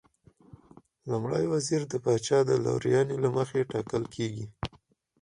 [1.11, 4.45] لومړی وزیر د پاچا د لورینې له مخې ټاکل کېږي.